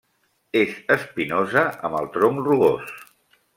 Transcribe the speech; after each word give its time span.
És 0.61 0.71
espinosa, 0.95 1.63
amb 1.89 2.01
el 2.01 2.11
tronc 2.17 2.43
rugós. 2.49 2.99